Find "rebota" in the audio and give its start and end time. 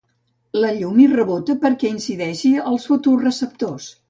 1.11-1.57